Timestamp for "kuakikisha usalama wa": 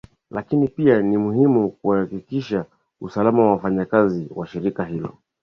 1.69-3.51